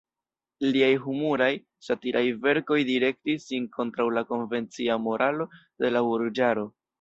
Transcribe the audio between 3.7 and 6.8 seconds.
kontraŭ la konvencia moralo de la burĝaro.